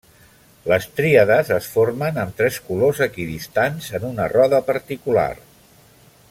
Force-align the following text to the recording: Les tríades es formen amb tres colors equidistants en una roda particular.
Les 0.69 0.85
tríades 0.99 1.51
es 1.57 1.67
formen 1.73 2.17
amb 2.23 2.33
tres 2.41 2.57
colors 2.71 3.03
equidistants 3.09 3.93
en 4.01 4.09
una 4.11 4.27
roda 4.35 4.63
particular. 4.73 5.29